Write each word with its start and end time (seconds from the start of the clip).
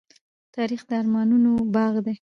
تاریخ 0.55 0.81
د 0.89 0.91
ارمانونو 1.01 1.51
باغ 1.73 1.93
دی. 2.05 2.15